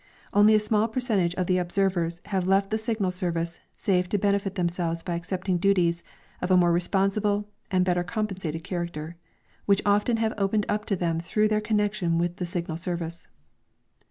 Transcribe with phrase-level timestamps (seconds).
[0.33, 4.55] Only a small percentage of the observers have left the Signal service save to lienefit
[4.55, 6.01] themselves by accei:)ting duties
[6.41, 9.15] of a more responsible and lietter compensated character,
[9.67, 13.27] which often have opened n\) to them through their connection with the Signal service.